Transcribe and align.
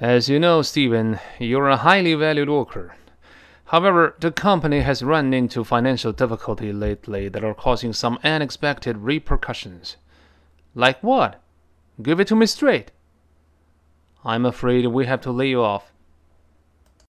As 0.00 0.28
you 0.28 0.38
know, 0.38 0.62
Steven, 0.62 1.18
you're 1.40 1.68
a 1.68 1.78
highly 1.78 2.14
valued 2.14 2.48
worker. 2.48 2.94
However, 3.66 4.14
the 4.20 4.30
company 4.30 4.80
has 4.80 5.02
run 5.02 5.34
into 5.34 5.64
financial 5.64 6.12
difficulty 6.12 6.72
lately 6.72 7.28
that 7.28 7.42
are 7.42 7.52
causing 7.52 7.92
some 7.92 8.20
unexpected 8.22 8.98
repercussions. 8.98 9.96
Like 10.72 11.02
what? 11.02 11.40
Give 12.00 12.20
it 12.20 12.28
to 12.28 12.36
me 12.36 12.46
straight. 12.46 12.92
I'm 14.24 14.46
afraid 14.46 14.86
we 14.86 15.06
have 15.06 15.20
to 15.22 15.32
lay 15.32 15.48
you 15.48 15.62
off. 15.62 15.90